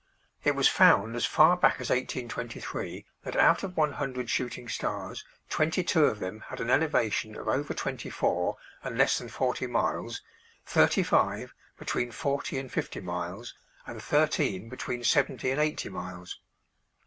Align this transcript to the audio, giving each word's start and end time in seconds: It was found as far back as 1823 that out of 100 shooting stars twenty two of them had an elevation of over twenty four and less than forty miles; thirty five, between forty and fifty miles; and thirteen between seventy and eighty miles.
It 0.43 0.55
was 0.55 0.67
found 0.67 1.15
as 1.15 1.27
far 1.27 1.55
back 1.55 1.75
as 1.79 1.91
1823 1.91 3.05
that 3.21 3.35
out 3.35 3.61
of 3.61 3.77
100 3.77 4.31
shooting 4.31 4.67
stars 4.67 5.23
twenty 5.47 5.83
two 5.83 6.05
of 6.05 6.17
them 6.17 6.39
had 6.47 6.59
an 6.59 6.71
elevation 6.71 7.35
of 7.37 7.47
over 7.47 7.75
twenty 7.75 8.09
four 8.09 8.57
and 8.83 8.97
less 8.97 9.19
than 9.19 9.29
forty 9.29 9.67
miles; 9.67 10.23
thirty 10.65 11.03
five, 11.03 11.53
between 11.77 12.09
forty 12.11 12.57
and 12.57 12.71
fifty 12.71 12.99
miles; 12.99 13.53
and 13.85 14.01
thirteen 14.01 14.69
between 14.69 15.03
seventy 15.03 15.51
and 15.51 15.61
eighty 15.61 15.89
miles. 15.89 16.39